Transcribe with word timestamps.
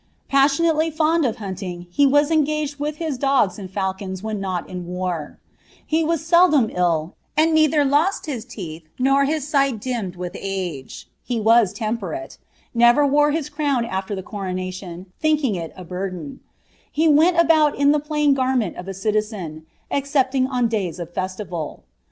Passionately 0.29 0.89
(bnd 0.91 1.29
of 1.29 1.35
hauling, 1.35 1.85
be 1.95 2.03
m 2.05 2.09
ung^cd 2.11 2.79
with 2.79 2.95
his 2.97 3.19
dogs 3.19 3.59
and 3.59 3.69
falcons 3.69 4.23
when 4.23 4.39
n<M 4.43 4.65
in 4.67 4.87
war. 4.87 5.37
He 5.85 6.03
wfts 6.03 6.27
9cblna 6.49 6.73
JD, 6.75 7.13
and 7.37 7.53
neither 7.53 7.85
lost 7.85 8.25
his 8.25 8.43
teeth 8.43 8.81
nor 8.97 9.19
was 9.25 9.29
his 9.29 9.47
sight 9.47 9.79
dimmed 9.79 10.15
with 10.15 10.35
ate. 10.39 11.05
He 11.23 11.37
n> 11.39 11.67
temperate; 11.75 12.39
never 12.73 13.05
wore 13.05 13.29
his 13.29 13.47
crown 13.47 13.85
after 13.85 14.15
the 14.15 14.23
coronation, 14.23 15.05
uiinking 15.23 15.57
il 15.57 15.69
i 15.77 15.83
burdcD 15.83 16.39
\ 16.65 16.91
he 16.91 17.07
went 17.07 17.37
about 17.37 17.77
in 17.77 17.91
the 17.91 17.99
plain 17.99 18.33
garment 18.33 18.77
of 18.77 18.87
a 18.87 18.95
citizen, 18.95 19.67
exoqkinf 19.91 20.47
m 20.51 20.67
ilsys 20.67 20.97
of 20.97 21.13
festival." 21.13 21.83